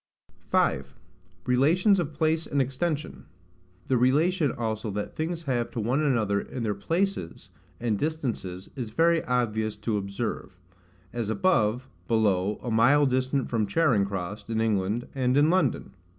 5. 0.49 0.95
Relations 1.45 1.99
of 1.99 2.11
Place 2.15 2.47
and 2.47 2.59
Extension. 2.59 3.25
The 3.87 3.97
relation 3.97 4.51
also 4.51 4.89
that 4.89 5.15
things 5.15 5.43
have 5.43 5.69
to 5.69 5.79
one 5.79 6.01
another 6.01 6.39
in 6.41 6.63
their 6.63 6.73
PLACES 6.73 7.49
and 7.79 7.99
distances 7.99 8.67
is 8.75 8.89
very 8.89 9.23
obvious 9.25 9.75
to 9.75 9.97
observe; 9.97 10.57
as 11.13 11.29
above, 11.29 11.87
below, 12.07 12.59
a 12.63 12.71
mile 12.71 13.05
distant 13.05 13.47
from 13.47 13.67
Charing 13.67 14.05
cross, 14.07 14.43
in 14.49 14.59
England, 14.59 15.07
and 15.13 15.37
in 15.37 15.51
London. 15.51 15.93